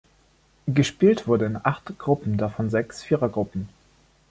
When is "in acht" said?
1.45-1.99